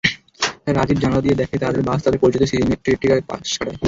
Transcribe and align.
রাজীব 0.67 0.97
জানালা 0.99 1.21
দিয়ে 1.21 1.39
দেখে 1.41 1.55
তাদের 1.63 1.81
বাস 1.87 1.99
তাদের 2.03 2.21
পরিচিত 2.21 2.43
সিমেট্রিটাকে 2.49 3.23
পাশ 3.29 3.49
কাটায়। 3.53 3.77